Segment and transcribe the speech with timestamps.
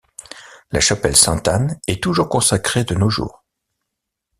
[0.71, 3.43] La chapelle Sainte-Anne est toujours consacrée de nos jours.